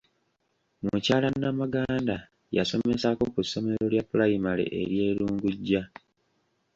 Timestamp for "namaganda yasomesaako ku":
1.41-3.41